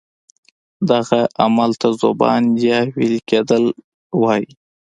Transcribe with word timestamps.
دغه 0.89 1.19
عمل 1.43 1.71
ته 1.81 1.87
ذوبان 2.01 2.43
یا 2.65 2.79
ویلي 2.95 3.21
کیدل 3.29 3.63
وایي. 4.21 4.47